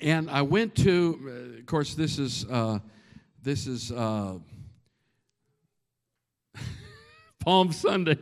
[0.00, 2.78] and I went to, of course, this is uh,
[3.42, 4.38] this is uh,
[7.40, 8.18] Palm Sunday.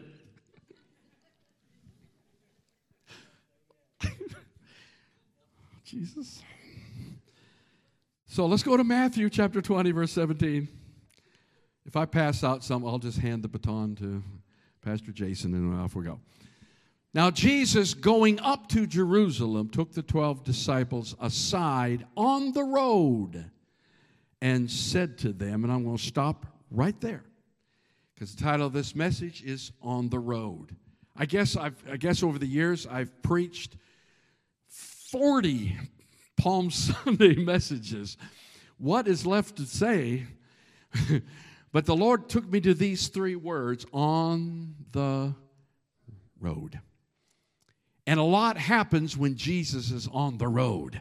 [5.85, 6.43] Jesus.
[8.27, 10.69] So let's go to Matthew chapter 20, verse 17.
[11.87, 14.23] If I pass out some, I'll just hand the baton to
[14.83, 16.21] Pastor Jason and off we go.
[17.17, 23.51] Now, Jesus, going up to Jerusalem, took the 12 disciples aside on the road
[24.43, 27.25] and said to them, and I'm going to stop right there
[28.13, 30.77] because the title of this message is On the Road.
[31.17, 33.79] I guess, I've, I guess over the years I've preached
[34.69, 35.75] 40
[36.37, 38.19] Palm Sunday messages.
[38.77, 40.27] What is left to say?
[41.73, 45.35] but the Lord took me to these three words on the
[46.39, 46.79] road.
[48.07, 51.01] And a lot happens when Jesus is on the road.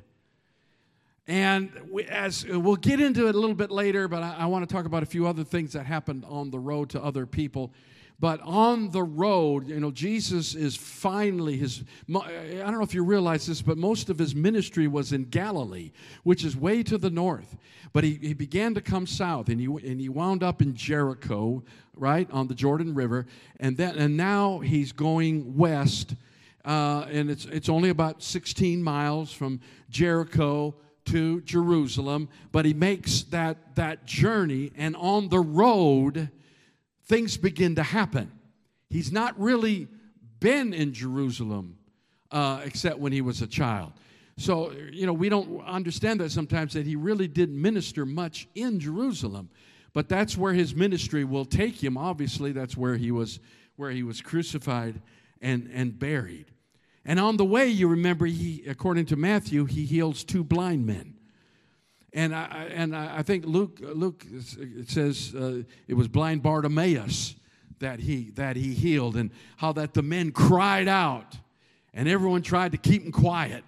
[1.27, 4.67] And we, as we'll get into it a little bit later, but I, I want
[4.67, 7.73] to talk about a few other things that happened on the road to other people.
[8.19, 11.83] But on the road, you know, Jesus is finally his.
[12.09, 15.91] I don't know if you realize this, but most of his ministry was in Galilee,
[16.23, 17.57] which is way to the north.
[17.91, 21.63] But he, he began to come south, and he and he wound up in Jericho,
[21.93, 23.25] right on the Jordan River,
[23.59, 26.15] and then and now he's going west
[26.65, 33.23] uh, and it's, it's only about 16 miles from Jericho to Jerusalem, but he makes
[33.23, 36.29] that, that journey, and on the road,
[37.03, 38.31] things begin to happen.
[38.89, 39.87] He's not really
[40.39, 41.77] been in Jerusalem
[42.31, 43.93] uh, except when he was a child.
[44.37, 48.79] So, you know, we don't understand that sometimes that he really didn't minister much in
[48.79, 49.49] Jerusalem.
[49.93, 51.97] But that's where his ministry will take him.
[51.97, 53.39] Obviously, that's where he was
[53.77, 55.01] where he was crucified
[55.41, 56.51] and, and buried.
[57.05, 61.13] And on the way, you remember, he, according to Matthew, he heals two blind men.
[62.11, 64.25] And I, and I think Luke, Luke
[64.87, 67.35] says uh, it was blind Bartimaeus
[67.79, 71.37] that he, that he healed, and how that the men cried out,
[71.93, 73.63] and everyone tried to keep them quiet.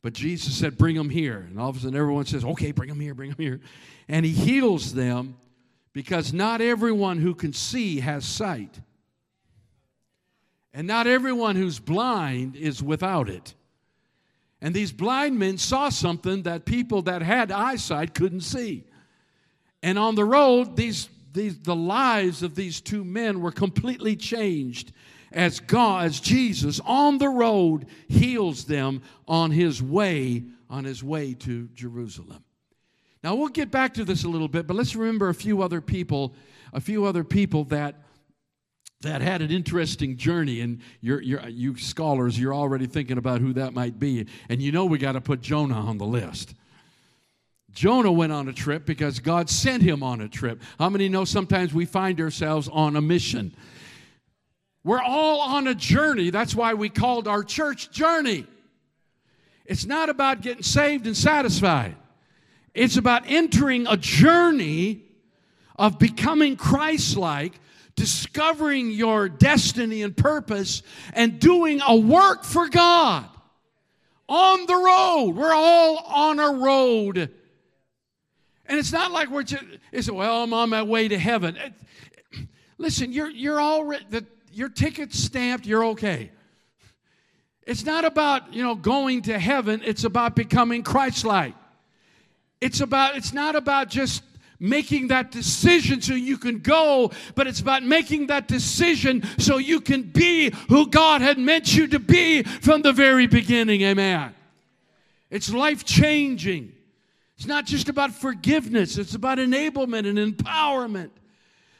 [0.00, 1.46] But Jesus said, Bring them here.
[1.48, 3.60] And all of a sudden, everyone says, Okay, bring them here, bring them here.
[4.08, 5.36] And he heals them
[5.92, 8.80] because not everyone who can see has sight.
[10.74, 13.54] And not everyone who's blind is without it.
[14.60, 18.84] And these blind men saw something that people that had eyesight couldn't see.
[19.84, 24.92] And on the road, these, these, the lives of these two men were completely changed
[25.30, 31.34] as God, as Jesus on the road heals them on his way, on his way
[31.34, 32.42] to Jerusalem.
[33.22, 35.80] Now we'll get back to this a little bit, but let's remember a few other
[35.80, 36.34] people,
[36.72, 38.03] a few other people that
[39.04, 43.52] that had an interesting journey, and you're, you're, you scholars, you're already thinking about who
[43.54, 44.26] that might be.
[44.48, 46.54] And you know we got to put Jonah on the list.
[47.72, 50.62] Jonah went on a trip because God sent him on a trip.
[50.78, 53.54] How many know sometimes we find ourselves on a mission?
[54.84, 56.30] We're all on a journey.
[56.30, 58.46] That's why we called our church Journey.
[59.64, 61.96] It's not about getting saved and satisfied,
[62.74, 65.02] it's about entering a journey
[65.76, 67.58] of becoming Christ like
[67.96, 70.82] discovering your destiny and purpose,
[71.12, 73.26] and doing a work for God
[74.28, 75.36] on the road.
[75.36, 77.30] We're all on a road.
[78.66, 79.62] And it's not like we're just,
[79.92, 81.56] it's, well, I'm on my way to heaven.
[82.78, 86.30] listen, you're, you're already, the, your ticket's stamped, you're okay.
[87.66, 91.54] It's not about, you know, going to heaven, it's about becoming Christ-like.
[92.60, 94.22] It's about, it's not about just
[94.58, 99.80] making that decision so you can go, but it's about making that decision so you
[99.80, 103.82] can be who God had meant you to be from the very beginning.
[103.82, 104.34] Amen.
[105.30, 106.72] It's life changing.
[107.36, 111.10] It's not just about forgiveness, it's about enablement and empowerment.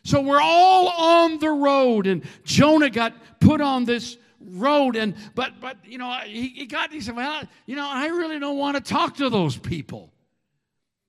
[0.02, 4.18] So we're all on the road, and Jonah got put on this
[4.50, 8.08] road and but but you know he, he got he said well you know i
[8.08, 10.12] really don't want to talk to those people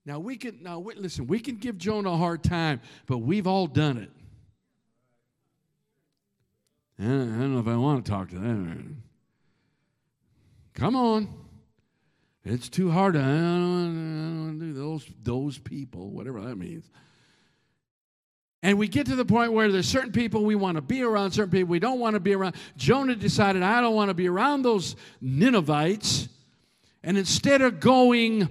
[0.06, 3.68] now we can now listen, we can give Jonah a hard time, but we've all
[3.68, 4.12] done it.
[6.98, 9.04] I don't know if I want to talk to them.
[10.74, 11.28] Come on.
[12.46, 13.16] It's too hard.
[13.16, 16.90] To, I don't, I don't do those those people, whatever that means.
[18.62, 21.31] And we get to the point where there's certain people we want to be around,
[21.31, 22.56] certain people we don't want to be around.
[22.78, 26.30] Jonah decided, I don't want to be around those Ninevites.
[27.04, 28.50] And instead of going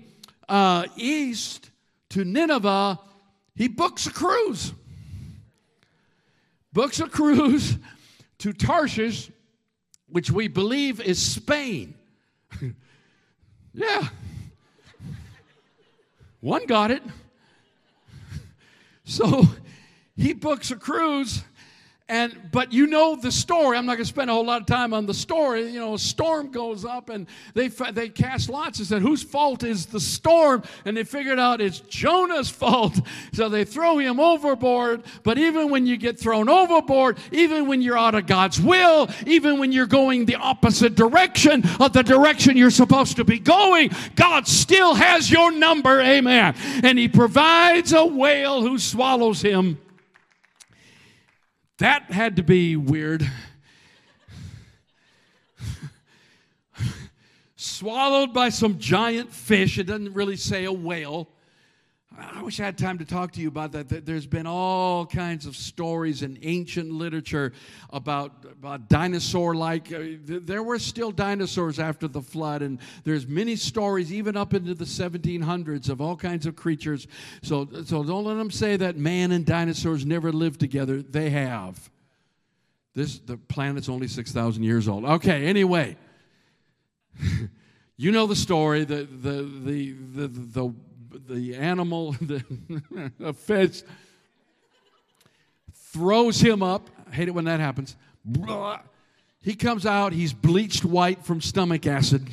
[0.48, 1.70] uh, east
[2.10, 2.98] to Nineveh,
[3.54, 4.72] he books a cruise.
[6.72, 7.78] Books a cruise
[8.38, 9.30] to Tarshish,
[10.08, 11.94] which we believe is Spain.
[13.72, 14.08] yeah.
[16.40, 17.02] One got it.
[19.06, 19.44] So
[20.16, 21.44] he books a cruise
[22.06, 23.78] and but you know the story.
[23.78, 25.70] I'm not going to spend a whole lot of time on the story.
[25.70, 29.62] You know, a storm goes up, and they they cast lots and said, "Whose fault
[29.62, 33.00] is the storm?" And they figured out it's Jonah's fault.
[33.32, 35.04] So they throw him overboard.
[35.22, 39.58] But even when you get thrown overboard, even when you're out of God's will, even
[39.58, 44.46] when you're going the opposite direction of the direction you're supposed to be going, God
[44.46, 46.02] still has your number.
[46.02, 46.54] Amen.
[46.82, 49.78] And He provides a whale who swallows him
[51.84, 53.30] that had to be weird.
[57.56, 59.78] Swallowed by some giant fish.
[59.78, 61.28] It doesn't really say a whale.
[62.16, 64.06] I wish I had time to talk to you about that.
[64.06, 67.52] There's been all kinds of stories in ancient literature
[67.90, 69.92] about, about dinosaur like.
[69.92, 74.74] Uh, there were still dinosaurs after the flood, and there's many stories, even up into
[74.74, 77.08] the 1700s, of all kinds of creatures.
[77.42, 81.02] So, so don't let them say that man and dinosaurs never lived together.
[81.02, 81.90] They have.
[82.94, 85.04] This, the planet's only 6,000 years old.
[85.04, 85.96] Okay, anyway.
[87.96, 88.84] you know the story.
[88.84, 90.74] The, the, the, the, the
[91.28, 93.82] the animal, the fish,
[95.92, 96.88] throws him up.
[97.10, 97.96] I hate it when that happens.
[99.40, 102.26] He comes out, he's bleached white from stomach acid.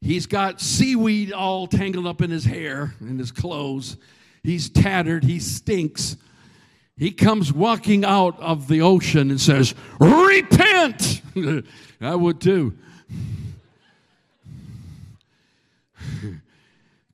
[0.00, 3.96] He's got seaweed all tangled up in his hair and his clothes.
[4.42, 6.16] He's tattered, he stinks.
[6.96, 11.22] He comes walking out of the ocean and says, Repent!
[12.00, 12.76] I would too.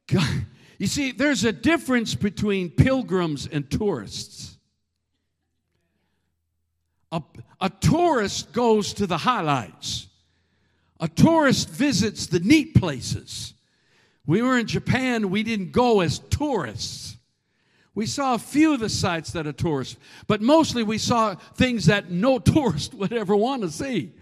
[0.06, 0.28] God.
[0.78, 4.58] You see, there's a difference between pilgrims and tourists.
[7.10, 7.22] A,
[7.62, 10.08] a tourist goes to the highlights.
[11.00, 13.54] A tourist visits the neat places.
[14.26, 17.16] We were in Japan, we didn't go as tourists.
[17.94, 21.86] We saw a few of the sites that are tourists, but mostly we saw things
[21.86, 24.12] that no tourist would ever want to see.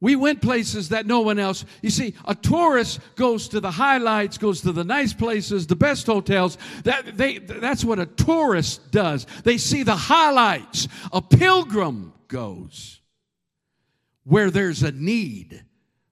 [0.00, 1.64] We went places that no one else.
[1.82, 6.06] You see, a tourist goes to the highlights, goes to the nice places, the best
[6.06, 6.56] hotels.
[6.84, 9.26] That they that's what a tourist does.
[9.42, 10.86] They see the highlights.
[11.12, 13.00] A pilgrim goes
[14.22, 15.64] where there's a need,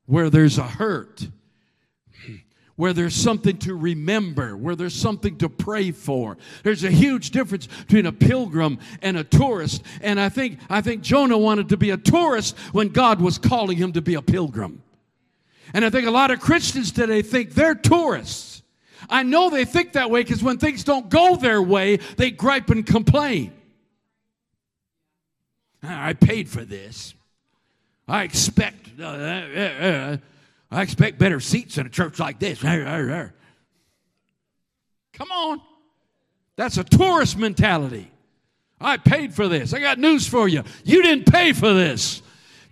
[0.06, 1.28] where there's a hurt,
[2.76, 6.36] where there's something to remember, where there's something to pray for.
[6.62, 9.82] There's a huge difference between a pilgrim and a tourist.
[10.02, 13.78] And I think, I think Jonah wanted to be a tourist when God was calling
[13.78, 14.82] him to be a pilgrim.
[15.72, 18.62] And I think a lot of Christians today think they're tourists.
[19.08, 22.70] I know they think that way because when things don't go their way, they gripe
[22.70, 23.52] and complain.
[25.82, 27.14] I paid for this.
[28.08, 29.00] I expect.
[29.00, 30.16] Uh, uh, uh,
[30.70, 32.60] I expect better seats in a church like this.
[32.60, 33.30] Come
[35.30, 35.60] on.
[36.56, 38.10] That's a tourist mentality.
[38.80, 39.72] I paid for this.
[39.72, 40.62] I got news for you.
[40.84, 42.22] You didn't pay for this.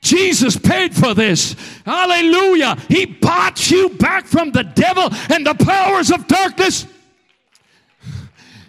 [0.01, 1.57] Jesus paid for this.
[1.87, 2.77] Hallelujah.
[2.89, 6.87] He bought you back from the devil and the powers of darkness.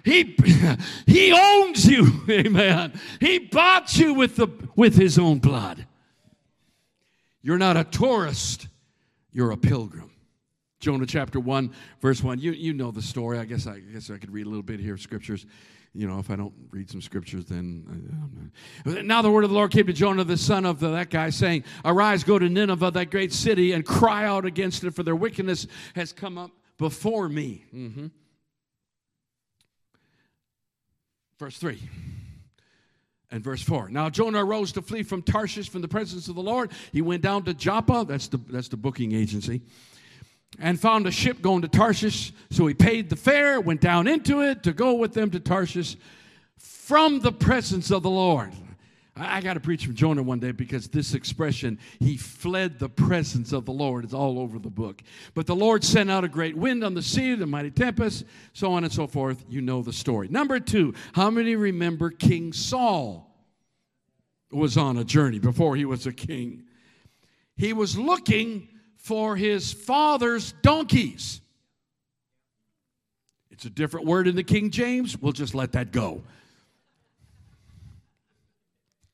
[0.06, 0.38] He,
[1.06, 2.22] he owns you.
[2.30, 2.94] Amen.
[3.20, 5.86] He bought you with, the, with his own blood.
[7.42, 8.68] You're not a tourist
[9.36, 10.12] you're a pilgrim.
[10.80, 12.40] Jonah chapter 1, verse 1.
[12.40, 13.38] You, you know the story.
[13.38, 15.46] I guess I, I guess I could read a little bit here, of scriptures.
[15.94, 18.50] You know, if I don't read some scriptures, then.
[18.86, 21.10] Uh, now the word of the Lord came to Jonah, the son of the, that
[21.10, 25.04] guy, saying, Arise, go to Nineveh, that great city, and cry out against it, for
[25.04, 27.66] their wickedness has come up before me.
[27.74, 28.08] Mm-hmm.
[31.40, 31.78] Verse 3
[33.36, 33.90] and verse 4.
[33.90, 36.72] Now Jonah arose to flee from Tarshish from the presence of the Lord.
[36.94, 39.62] He went down to Joppa, that's the, that's the booking agency,
[40.58, 42.32] and found a ship going to Tarshish.
[42.50, 45.98] So he paid the fare, went down into it to go with them to Tarshish
[46.58, 48.54] from the presence of the Lord.
[49.16, 52.90] I, I got to preach from Jonah one day because this expression, he fled the
[52.90, 55.02] presence of the Lord, is all over the book.
[55.34, 58.74] But the Lord sent out a great wind on the sea, the mighty tempest, so
[58.74, 59.46] on and so forth.
[59.50, 60.28] You know the story.
[60.28, 63.32] Number two, how many remember King Saul?
[64.56, 66.64] was on a journey before he was a king.
[67.58, 68.68] He was looking
[68.98, 71.42] for his father's donkeys.
[73.52, 75.18] It's a different word in the King James.
[75.18, 76.24] We'll just let that go.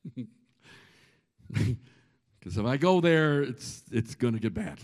[2.42, 4.80] Because if I go there, it's, it's going to get bad.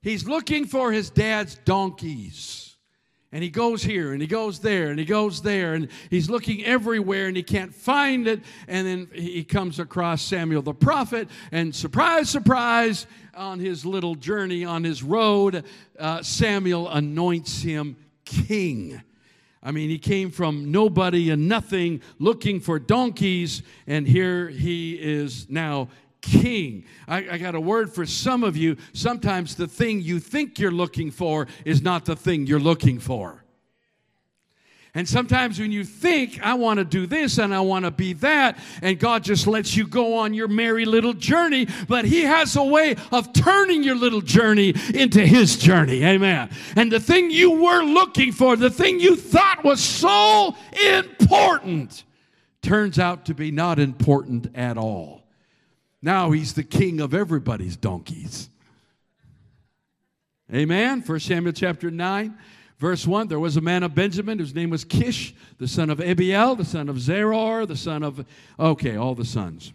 [0.00, 2.76] He's looking for his dad's donkeys.
[3.32, 6.64] And he goes here and he goes there and he goes there and he's looking
[6.64, 8.40] everywhere and he can't find it.
[8.66, 14.64] And then he comes across Samuel the prophet, and surprise, surprise, on his little journey,
[14.64, 15.64] on his road,
[15.98, 19.00] uh, Samuel anoints him king.
[19.62, 25.50] I mean, he came from nobody and nothing looking for donkeys, and here he is
[25.50, 25.88] now
[26.22, 26.84] king.
[27.06, 28.76] I, I, got a word for some of you.
[28.92, 33.39] Sometimes the thing you think you're looking for is not the thing you're looking for.
[34.94, 38.12] And sometimes when you think, I want to do this and I want to be
[38.14, 42.56] that, and God just lets you go on your merry little journey, but He has
[42.56, 46.04] a way of turning your little journey into His journey.
[46.04, 46.50] Amen.
[46.74, 50.56] And the thing you were looking for, the thing you thought was so
[50.96, 52.02] important,
[52.62, 55.22] turns out to be not important at all.
[56.02, 58.48] Now he's the king of everybody's donkeys.
[60.52, 61.02] Amen.
[61.06, 62.36] 1 Samuel chapter 9,
[62.80, 63.28] verse 1.
[63.28, 66.64] There was a man of Benjamin whose name was Kish, the son of Abiel, the
[66.64, 68.24] son of Zeror, the son of,
[68.58, 69.72] okay, all the sons.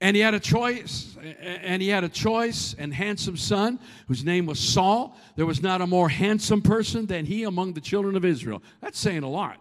[0.00, 4.46] And he had a choice, and he had a choice and handsome son whose name
[4.46, 5.16] was Saul.
[5.36, 8.62] There was not a more handsome person than he among the children of Israel.
[8.80, 9.58] That's saying a lot.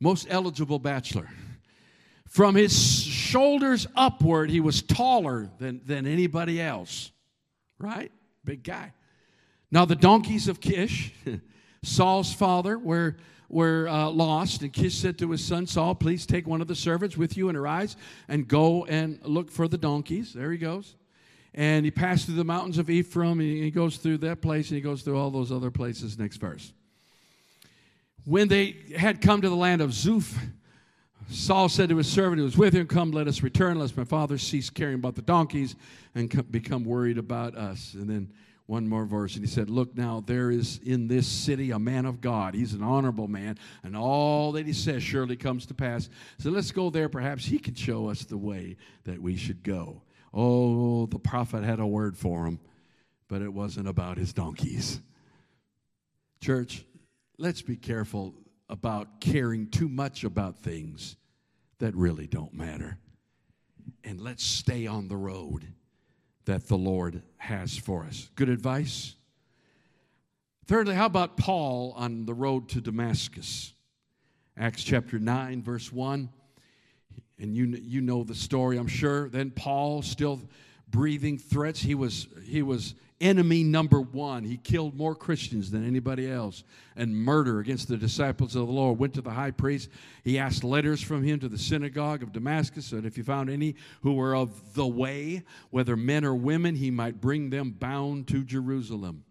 [0.00, 1.28] Most eligible bachelor.
[2.26, 7.10] From his shoulders upward, he was taller than, than anybody else.
[7.78, 8.12] Right?
[8.44, 8.92] Big guy.
[9.70, 11.12] Now, the donkeys of Kish,
[11.82, 13.16] Saul's father, were,
[13.48, 14.62] were uh, lost.
[14.62, 17.48] And Kish said to his son Saul, Please take one of the servants with you
[17.48, 17.96] and arise
[18.28, 20.32] and go and look for the donkeys.
[20.32, 20.96] There he goes.
[21.54, 23.40] And he passed through the mountains of Ephraim.
[23.40, 26.18] And he goes through that place and he goes through all those other places.
[26.18, 26.72] Next verse.
[28.24, 30.34] When they had come to the land of Zuph,
[31.30, 34.04] Saul said to his servant who was with him, Come, let us return, lest my
[34.04, 35.76] father cease caring about the donkeys
[36.14, 37.94] and become worried about us.
[37.94, 38.32] And then
[38.68, 42.04] one more verse, and he said, Look now, there is in this city a man
[42.04, 42.52] of God.
[42.52, 46.10] He's an honorable man, and all that he says surely comes to pass.
[46.38, 47.08] So let's go there.
[47.08, 50.02] Perhaps he can show us the way that we should go.
[50.34, 52.60] Oh, the prophet had a word for him,
[53.26, 55.00] but it wasn't about his donkeys.
[56.42, 56.84] Church,
[57.38, 58.34] let's be careful
[58.68, 61.16] about caring too much about things
[61.78, 62.98] that really don't matter.
[64.04, 65.72] And let's stay on the road
[66.48, 68.30] that the Lord has for us.
[68.34, 69.14] Good advice?
[70.64, 73.74] Thirdly, how about Paul on the road to Damascus?
[74.56, 76.30] Acts chapter 9, verse 1.
[77.38, 79.28] And you, you know the story, I'm sure.
[79.28, 80.40] Then Paul, still
[80.88, 84.44] breathing threats, he was, he was enemy number one.
[84.44, 86.64] He killed more Christians than anybody else.
[86.96, 88.98] And murder against the disciples of the Lord.
[88.98, 89.88] Went to the high priest.
[90.24, 93.76] He asked letters from him to the synagogue of Damascus that if he found any
[94.02, 98.44] who were of the way, whether men or women, he might bring them bound to
[98.44, 99.24] Jerusalem.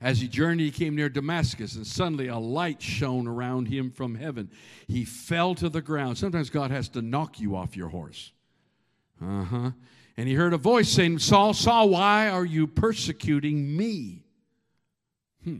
[0.00, 4.16] As he journeyed, he came near Damascus, and suddenly a light shone around him from
[4.16, 4.50] heaven.
[4.86, 6.18] He fell to the ground.
[6.18, 8.32] Sometimes God has to knock you off your horse.
[9.22, 9.70] Uh huh.
[10.16, 14.22] And he heard a voice saying, Saul, Saul, why are you persecuting me?
[15.42, 15.58] Hmm.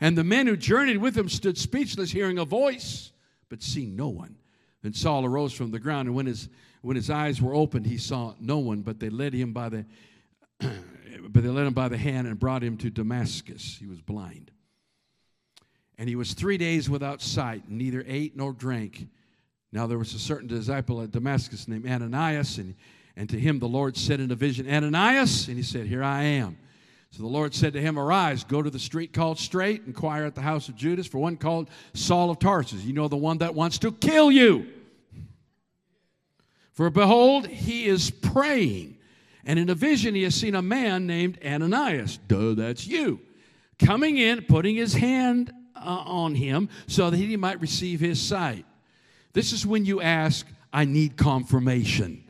[0.00, 3.12] And the men who journeyed with him stood speechless, hearing a voice,
[3.48, 4.36] but seeing no one.
[4.82, 6.48] Then Saul arose from the ground, and when his,
[6.82, 9.86] when his eyes were opened, he saw no one, but they led him by the
[11.28, 13.76] but they led him by the hand and brought him to Damascus.
[13.78, 14.50] He was blind.
[15.96, 19.08] And he was three days without sight, neither ate nor drank.
[19.72, 22.74] Now there was a certain disciple at Damascus named Ananias, and
[23.16, 26.22] and to him the Lord said in a vision, Ananias, and he said, Here I
[26.22, 26.58] am.
[27.10, 30.34] So the Lord said to him, Arise, go to the street called Straight, inquire at
[30.34, 32.82] the house of Judas for one called Saul of Tarsus.
[32.82, 34.66] You know the one that wants to kill you.
[36.72, 38.98] For behold, he is praying.
[39.44, 42.18] And in a vision, he has seen a man named Ananias.
[42.26, 43.20] Duh, that's you.
[43.78, 48.66] Coming in, putting his hand uh, on him so that he might receive his sight.
[49.34, 52.23] This is when you ask, I need confirmation.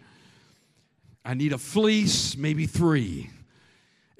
[1.24, 3.30] I need a fleece, maybe three.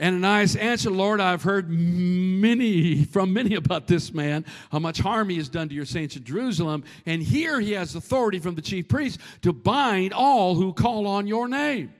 [0.00, 5.36] Ananias answered, Lord, I've heard many from many about this man, how much harm he
[5.36, 6.82] has done to your saints in Jerusalem.
[7.06, 11.26] And here he has authority from the chief priest to bind all who call on
[11.26, 11.92] your name.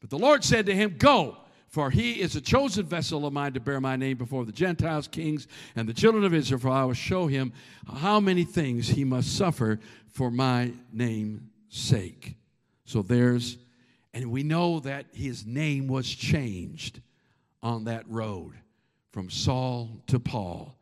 [0.00, 1.36] But the Lord said to him, Go,
[1.68, 5.06] for he is a chosen vessel of mine to bear my name before the Gentiles,
[5.06, 5.46] kings,
[5.76, 7.52] and the children of Israel, for I will show him
[8.00, 12.34] how many things he must suffer for my name's sake.
[12.86, 13.58] So there's
[14.14, 17.00] and we know that his name was changed
[17.62, 18.54] on that road
[19.12, 20.76] from Saul to Paul.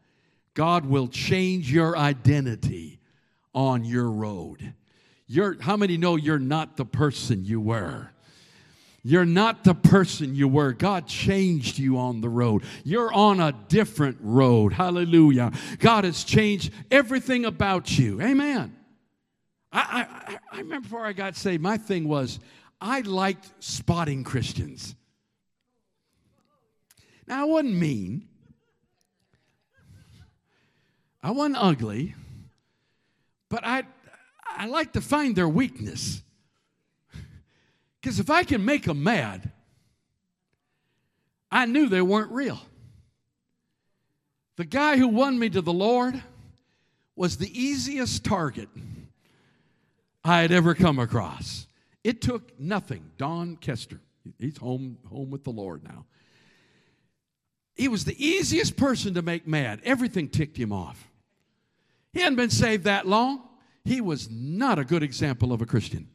[0.55, 3.01] God will change your identity
[3.55, 4.75] on your road.
[5.27, 8.11] You're, how many know you're not the person you were?
[9.03, 10.73] You're not the person you were.
[10.73, 12.65] God changed you on the road.
[12.83, 14.73] You're on a different road.
[14.73, 15.53] Hallelujah.
[15.79, 18.21] God has changed everything about you.
[18.21, 18.77] Amen.
[19.73, 22.41] I, I, I remember before I got saved, my thing was
[22.81, 24.95] I liked spotting Christians.
[27.27, 28.29] Now, I wasn't mean,
[31.23, 32.15] I wasn't ugly,
[33.49, 33.83] but I,
[34.47, 36.23] I like to find their weakness.
[38.01, 39.51] Because if I can make them mad,
[41.51, 42.61] I knew they weren't real.
[44.57, 46.23] The guy who won me to the Lord
[47.17, 48.69] was the easiest target
[50.25, 51.67] I had ever come across.
[52.07, 53.11] It took nothing.
[53.19, 53.99] Don Kester,
[54.39, 56.07] he's home, home with the Lord now.
[57.75, 59.81] He was the easiest person to make mad.
[59.83, 61.11] Everything ticked him off.
[62.13, 63.43] He hadn't been saved that long.
[63.85, 66.09] He was not a good example of a Christian.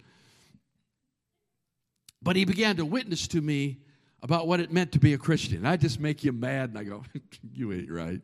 [2.21, 3.79] But he began to witness to me
[4.23, 5.65] about what it meant to be a Christian.
[5.65, 7.03] I just make you mad, and I go,
[7.53, 8.21] You ain't right.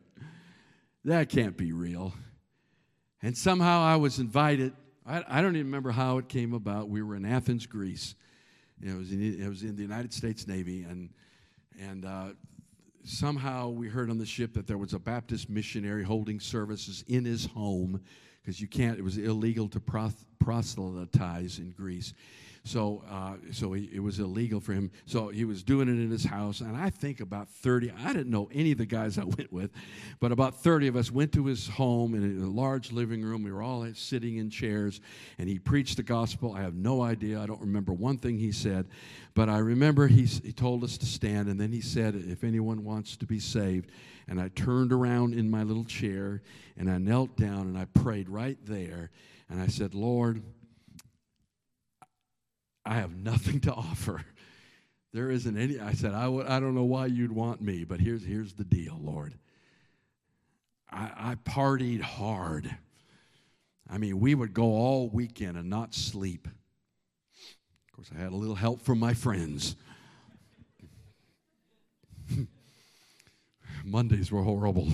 [1.04, 2.14] That can't be real.
[3.20, 4.72] And somehow I was invited.
[5.08, 6.90] I, I don't even remember how it came about.
[6.90, 8.14] We were in Athens, Greece.
[8.82, 11.08] It was in, it was in the United States Navy, and,
[11.80, 12.28] and uh,
[13.04, 17.24] somehow we heard on the ship that there was a Baptist missionary holding services in
[17.24, 18.00] his home
[18.42, 19.80] because you can't, it was illegal to
[20.38, 22.12] proselytize in Greece.
[22.64, 24.90] So, uh, so he, it was illegal for him.
[25.06, 26.60] So he was doing it in his house.
[26.60, 29.70] And I think about 30, I didn't know any of the guys I went with,
[30.20, 33.42] but about 30 of us went to his home in a large living room.
[33.42, 35.00] We were all sitting in chairs,
[35.38, 36.54] and he preached the gospel.
[36.54, 37.40] I have no idea.
[37.40, 38.86] I don't remember one thing he said,
[39.34, 42.84] but I remember he, he told us to stand, and then he said, If anyone
[42.84, 43.90] wants to be saved,
[44.28, 46.42] and I turned around in my little chair
[46.76, 49.10] and I knelt down and I prayed right there.
[49.48, 50.42] And I said, Lord,
[52.88, 54.24] I have nothing to offer.
[55.12, 55.78] There isn't any.
[55.78, 58.64] I said, I w- I don't know why you'd want me, but here's, here's the
[58.64, 59.34] deal, Lord.
[60.90, 62.74] I, I partied hard.
[63.90, 66.46] I mean, we would go all weekend and not sleep.
[66.46, 69.76] Of course, I had a little help from my friends.
[73.84, 74.88] Mondays were horrible.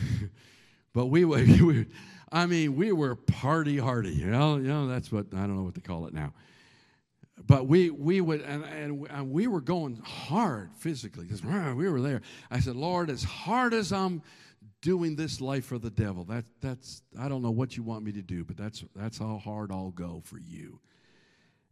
[0.92, 1.86] but we were, we,
[2.30, 4.12] I mean, we were party hardy.
[4.12, 6.34] You know, you know, that's what, I don't know what they call it now
[7.46, 12.00] but we, we would, and, and, and we were going hard physically because we were
[12.00, 12.22] there.
[12.50, 14.22] I said, Lord, as hard as I'm
[14.82, 18.12] doing this life for the devil, that, that's, I don't know what you want me
[18.12, 20.80] to do, but that's, that's how hard I'll go for you.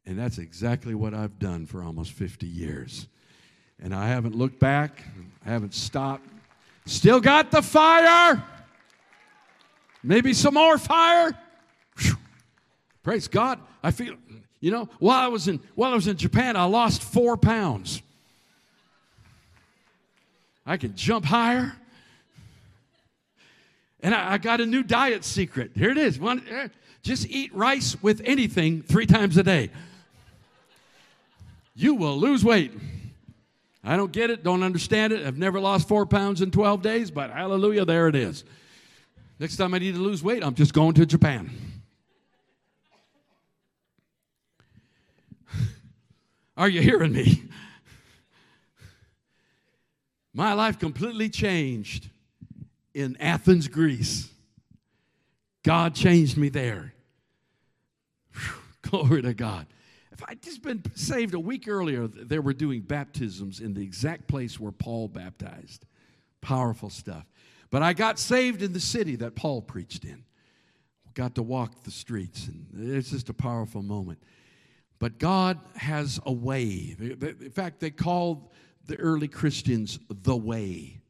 [0.06, 3.08] And that's exactly what I've done for almost 50 years.
[3.82, 5.02] And I haven't looked back,
[5.44, 6.28] I haven't stopped.
[6.86, 8.44] Still got the fire.
[10.02, 11.36] Maybe some more fire.
[11.98, 12.16] Whew.
[13.02, 13.58] Praise God.
[13.82, 14.16] I feel
[14.64, 18.00] you know, while I was in while I was in Japan, I lost four pounds.
[20.64, 21.76] I can jump higher.
[24.00, 25.72] And I, I got a new diet secret.
[25.74, 26.18] Here it is.
[26.18, 26.68] One, eh,
[27.02, 29.68] just eat rice with anything three times a day.
[31.74, 32.72] You will lose weight.
[33.84, 35.26] I don't get it, don't understand it.
[35.26, 38.44] I've never lost four pounds in 12 days, but hallelujah, there it is.
[39.38, 41.50] Next time I need to lose weight, I'm just going to Japan.
[46.56, 47.42] Are you hearing me?
[50.32, 52.10] My life completely changed
[52.92, 54.28] in Athens, Greece.
[55.62, 56.92] God changed me there.
[58.32, 59.66] Whew, glory to God.
[60.12, 64.28] If I'd just been saved a week earlier, they were doing baptisms in the exact
[64.28, 65.86] place where Paul baptized.
[66.40, 67.26] Powerful stuff.
[67.70, 70.24] But I got saved in the city that Paul preached in.
[71.14, 74.20] Got to walk the streets, and it's just a powerful moment.
[74.98, 76.96] But God has a way.
[76.98, 78.48] In fact, they called
[78.86, 81.00] the early Christians the way.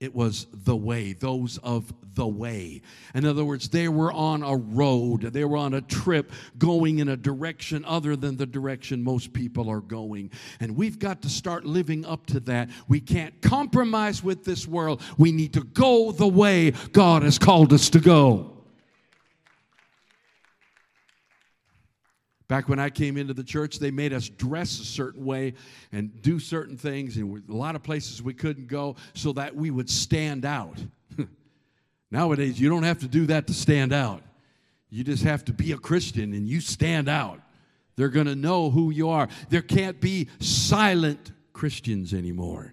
[0.00, 2.82] It was the way, those of the way.
[3.14, 7.08] In other words, they were on a road, they were on a trip going in
[7.08, 10.30] a direction other than the direction most people are going.
[10.60, 12.70] And we've got to start living up to that.
[12.86, 15.02] We can't compromise with this world.
[15.16, 18.57] We need to go the way God has called us to go.
[22.48, 25.52] Back when I came into the church, they made us dress a certain way
[25.92, 29.70] and do certain things, and a lot of places we couldn't go so that we
[29.70, 30.78] would stand out.
[32.10, 34.22] Nowadays, you don't have to do that to stand out.
[34.88, 37.40] You just have to be a Christian and you stand out.
[37.96, 39.28] They're going to know who you are.
[39.50, 42.72] There can't be silent Christians anymore,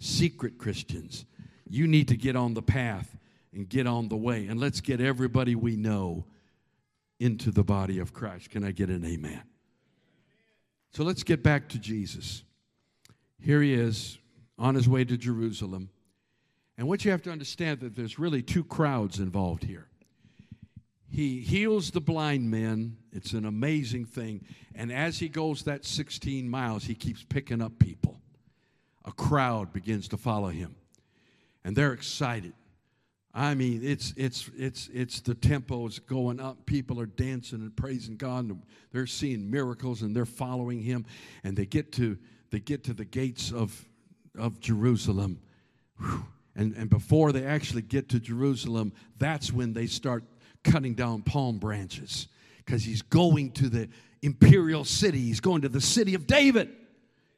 [0.00, 1.26] secret Christians.
[1.68, 3.16] You need to get on the path
[3.52, 4.46] and get on the way.
[4.46, 6.24] And let's get everybody we know
[7.22, 8.50] into the body of Christ.
[8.50, 9.42] Can I get an amen?
[10.92, 12.42] So let's get back to Jesus.
[13.40, 14.18] Here he is
[14.58, 15.90] on his way to Jerusalem.
[16.76, 19.86] And what you have to understand that there's really two crowds involved here.
[21.08, 22.96] He heals the blind men.
[23.12, 24.44] It's an amazing thing.
[24.74, 28.20] And as he goes that 16 miles, he keeps picking up people.
[29.04, 30.74] A crowd begins to follow him.
[31.64, 32.54] And they're excited.
[33.34, 36.66] I mean, it's it's it's it's the tempo is going up.
[36.66, 38.44] People are dancing and praising God.
[38.44, 41.06] And they're seeing miracles and they're following Him.
[41.42, 42.18] And they get to
[42.50, 43.88] they get to the gates of
[44.38, 45.40] of Jerusalem.
[46.54, 50.24] And and before they actually get to Jerusalem, that's when they start
[50.62, 53.88] cutting down palm branches because he's going to the
[54.20, 55.18] imperial city.
[55.18, 56.70] He's going to the city of David.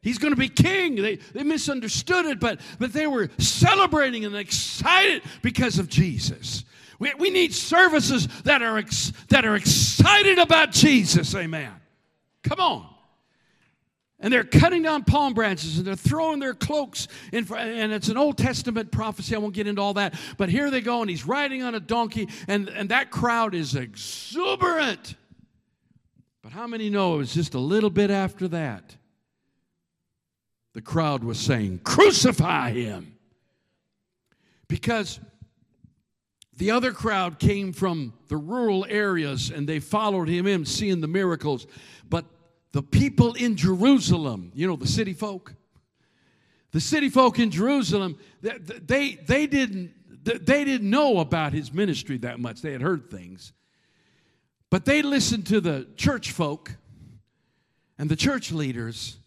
[0.05, 0.97] He's going to be king.
[0.97, 6.65] They, they misunderstood it, but, but they were celebrating and excited because of Jesus.
[6.99, 11.35] We, we need services that are, ex, that are excited about Jesus.
[11.35, 11.73] Amen.
[12.43, 12.87] Come on.
[14.21, 17.51] And they're cutting down palm branches and they're throwing their cloaks in.
[17.51, 19.35] And it's an Old Testament prophecy.
[19.35, 20.15] I won't get into all that.
[20.37, 23.75] But here they go, and he's riding on a donkey, and, and that crowd is
[23.75, 25.15] exuberant.
[26.43, 28.97] But how many know it was just a little bit after that?
[30.75, 33.17] The crowd was saying, Crucify him!
[34.69, 35.21] Because
[36.57, 41.09] the other crowd came from the rural areas and they followed him in, seeing the
[41.09, 41.67] miracles.
[42.09, 42.27] But
[42.73, 45.55] the people in Jerusalem, you know, the city folk,
[46.73, 49.93] the city folk in Jerusalem, they, they, didn't,
[50.25, 52.63] they didn't know about his ministry that much.
[52.63, 53.53] They had heard things.
[54.71, 56.73] But they listened to the church folk
[57.97, 59.19] and the church leaders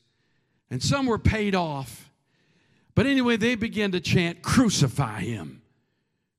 [0.69, 2.11] and some were paid off.
[2.95, 5.61] But anyway, they began to chant, Crucify him!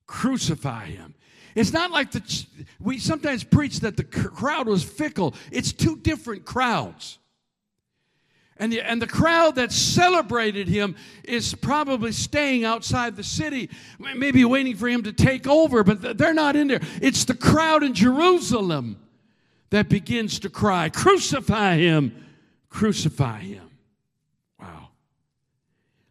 [0.06, 1.14] Crucify him!
[1.54, 2.46] It's not like the,
[2.80, 5.34] we sometimes preach that the crowd was fickle.
[5.50, 7.18] It's two different crowds.
[8.58, 14.44] And the, and the crowd that celebrated him is probably staying outside the city, maybe
[14.44, 16.80] waiting for him to take over, but they're not in there.
[17.00, 18.96] It's the crowd in Jerusalem
[19.70, 22.24] that begins to cry, Crucify him!
[22.68, 23.67] Crucify him!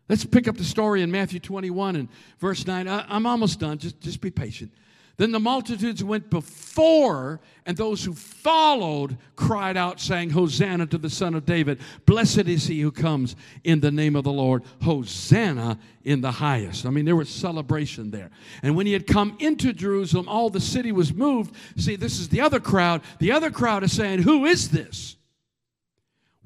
[0.10, 2.88] Let's pick up the story in Matthew 21 and verse 9.
[2.88, 3.78] I, am almost done.
[3.78, 4.72] Just, just be patient.
[5.18, 11.10] Then the multitudes went before, and those who followed cried out, saying, Hosanna to the
[11.10, 11.82] Son of David.
[12.06, 14.64] Blessed is he who comes in the name of the Lord.
[14.84, 16.86] Hosanna in the highest.
[16.86, 18.30] I mean, there was celebration there.
[18.62, 21.56] And when he had come into Jerusalem, all the city was moved.
[21.78, 23.02] See, this is the other crowd.
[23.18, 25.16] The other crowd is saying, Who is this?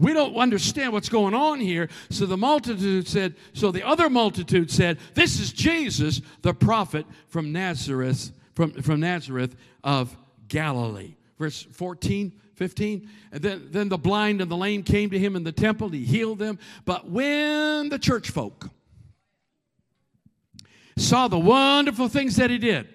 [0.02, 1.88] We don't understand what's going on here.
[2.10, 7.52] So the multitude said, so the other multitude said, This is Jesus, the prophet from
[7.52, 11.14] Nazareth, from, from Nazareth of Galilee.
[11.38, 13.10] Verse 14, 15.
[13.32, 15.90] And then, then the blind and the lame came to him in the temple.
[15.90, 16.58] He healed them.
[16.84, 18.70] But when the church folk
[20.98, 22.88] saw the wonderful things that he did,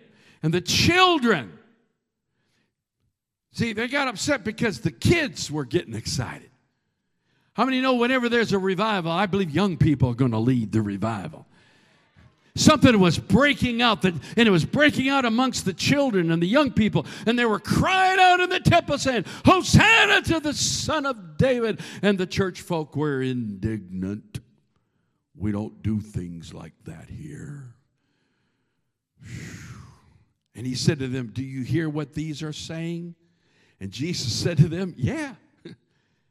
[0.42, 1.56] and the children,
[3.52, 6.50] see, they got upset because the kids were getting excited.
[7.56, 10.72] How many know whenever there's a revival, I believe young people are going to lead
[10.72, 11.46] the revival?
[12.54, 16.46] Something was breaking out, that, and it was breaking out amongst the children and the
[16.46, 21.06] young people, and they were crying out in the temple saying, Hosanna to the Son
[21.06, 21.80] of David.
[22.02, 24.40] And the church folk were indignant.
[25.34, 27.74] We don't do things like that here.
[30.54, 33.14] And he said to them, Do you hear what these are saying?
[33.80, 35.36] And Jesus said to them, Yeah.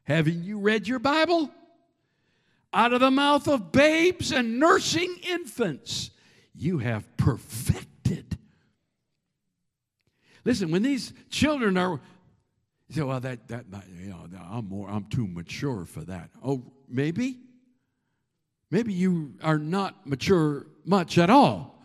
[0.06, 1.50] Haven't you read your Bible?
[2.72, 6.10] Out of the mouth of babes and nursing infants,
[6.54, 8.38] you have perfected.
[10.44, 12.00] Listen, when these children are,
[12.88, 13.64] you say, well, that, that,
[14.00, 16.30] you know, I'm more, I'm too mature for that.
[16.44, 17.38] Oh, maybe?
[18.70, 21.75] Maybe you are not mature much at all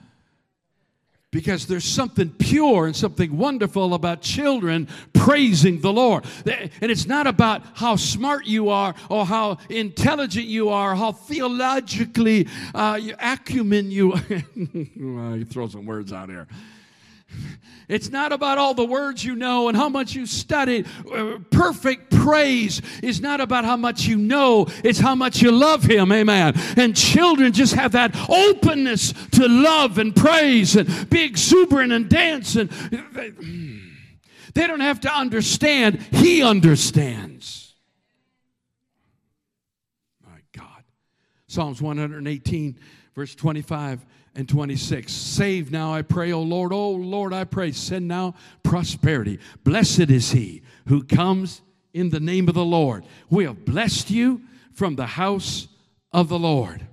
[1.32, 6.26] because there's something pure and something wonderful about children praising the Lord.
[6.46, 12.48] And it's not about how smart you are or how intelligent you are, how theologically
[12.76, 14.10] uh, acumen you.
[14.98, 16.48] well, you throw some words out here.
[17.92, 20.88] It's not about all the words you know and how much you studied.
[21.14, 25.84] Uh, perfect praise is not about how much you know, it's how much you love
[25.84, 26.10] Him.
[26.10, 26.54] Amen.
[26.78, 32.56] And children just have that openness to love and praise and be exuberant and dance.
[32.56, 32.70] And
[34.54, 37.74] they don't have to understand, He understands.
[40.26, 40.86] My God.
[41.48, 42.80] Psalms 118,
[43.16, 45.12] verse 25 and 26.
[45.12, 46.72] Save now, I pray, O Lord.
[46.74, 49.40] O Lord, I pray, send now prosperity.
[49.64, 51.62] Blessed is he who comes
[51.94, 53.04] in the name of the Lord.
[53.30, 54.42] We have blessed you
[54.74, 55.68] from the house
[56.14, 56.86] of the Lord.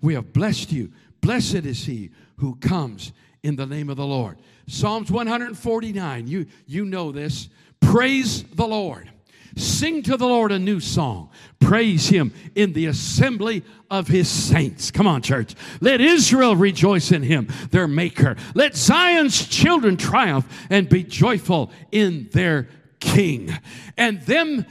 [0.00, 0.90] We have blessed you.
[1.20, 3.12] Blessed is he who comes
[3.42, 4.38] in the name of the Lord.
[4.66, 7.48] Psalms 149, you, you know this.
[7.80, 9.09] Praise the Lord.
[9.56, 11.30] Sing to the Lord a new song.
[11.58, 14.90] Praise him in the assembly of his saints.
[14.90, 15.54] Come on, church.
[15.80, 18.36] Let Israel rejoice in him, their maker.
[18.54, 22.68] Let Zion's children triumph and be joyful in their
[23.00, 23.50] king.
[23.96, 24.66] And them,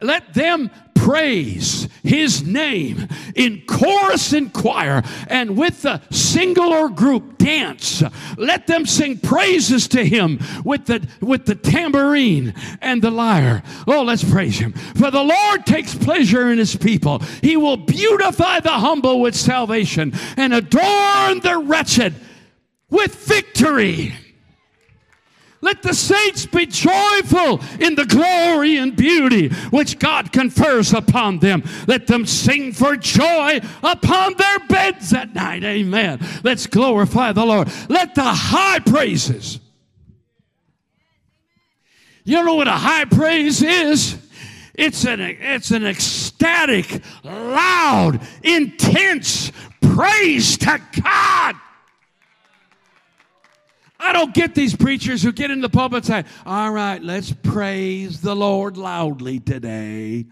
[0.00, 7.38] let them praise his name in chorus and choir and with the single or group
[7.38, 8.02] dance.
[8.36, 13.62] Let them sing praises to him with the with the tambourine and the lyre.
[13.86, 14.72] Oh let's praise him.
[14.72, 17.20] For the lord takes pleasure in his people.
[17.40, 22.14] He will beautify the humble with salvation and adorn the wretched
[22.90, 24.14] with victory
[25.62, 31.62] let the saints be joyful in the glory and beauty which God confers upon them.
[31.86, 35.62] Let them sing for joy upon their beds at night.
[35.62, 36.20] Amen.
[36.42, 37.68] Let's glorify the Lord.
[37.90, 39.60] Let the high praises.
[42.24, 44.16] You know what a high praise is?
[44.74, 51.56] It's an, it's an ecstatic, loud, intense praise to God.
[54.00, 57.32] I don't get these preachers who get in the pulpit and say, All right, let's
[57.32, 60.26] praise the Lord loudly today.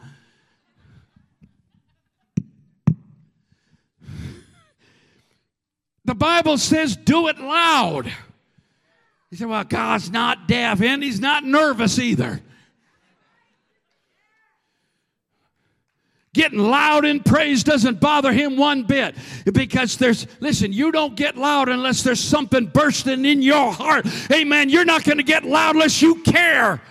[6.07, 8.07] The Bible says, Do it loud.
[9.31, 12.41] You said, Well, God's not deaf and He's not nervous either.
[16.35, 19.17] Getting loud in praise doesn't bother him one bit
[19.53, 24.07] because there's, listen, you don't get loud unless there's something bursting in your heart.
[24.31, 24.69] Amen.
[24.69, 26.83] You're not going to get loud unless you care.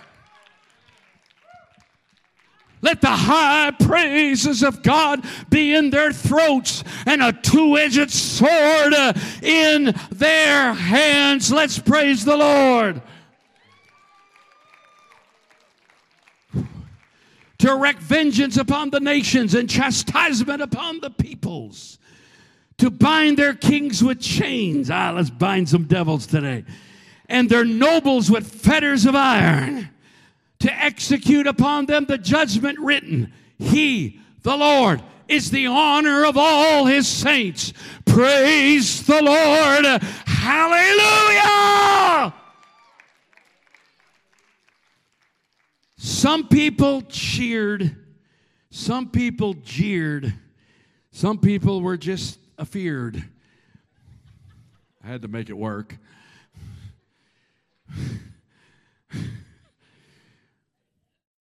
[2.80, 8.94] Let the high praises of God be in their throats and a two edged sword
[9.42, 11.52] in their hands.
[11.52, 13.02] Let's praise the Lord.
[17.58, 21.98] To erect vengeance upon the nations and chastisement upon the peoples,
[22.78, 24.90] to bind their kings with chains.
[24.90, 26.64] Ah, let's bind some devils today.
[27.28, 29.90] And their nobles with fetters of iron,
[30.60, 33.32] to execute upon them the judgment written.
[33.58, 37.72] He, the Lord, is the honor of all his saints.
[38.06, 39.84] Praise the Lord.
[40.26, 41.44] Hallelujah.
[46.08, 47.94] Some people cheered,
[48.70, 50.32] some people jeered,
[51.10, 53.22] some people were just afeared.
[55.04, 55.98] I had to make it work.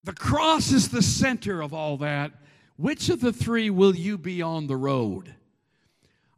[0.03, 2.33] The cross is the center of all that.
[2.75, 5.33] Which of the three will you be on the road?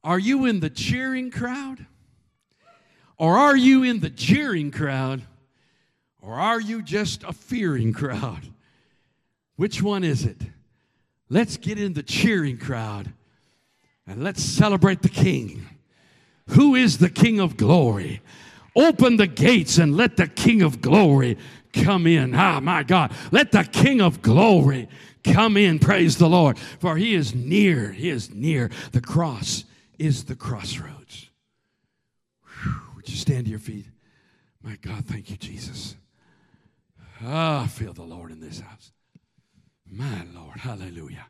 [0.04, 1.88] Are you in the cheering crowd?
[3.18, 5.24] Or are you in the jeering crowd?
[6.22, 8.42] Or are you just a fearing crowd?
[9.56, 10.38] Which one is it?
[11.30, 13.14] Let's get in the cheering crowd
[14.08, 15.66] and let's celebrate the King.
[16.50, 18.22] Who is the King of glory?
[18.76, 21.38] Open the gates and let the King of glory
[21.74, 22.34] come in.
[22.34, 23.12] Ah, my God.
[23.32, 24.90] Let the King of glory
[25.24, 25.80] come in.
[25.80, 26.58] Praise the Lord.
[26.58, 27.92] For he is near.
[27.92, 28.72] He is near.
[28.92, 29.66] The cross
[30.00, 31.30] is the crossroads.
[32.64, 32.82] Whew.
[32.96, 33.86] Would you stand to your feet?
[34.64, 35.96] My God, thank you, Jesus.
[37.22, 38.92] Ah, I feel the Lord in this house.
[39.86, 41.28] My Lord, hallelujah.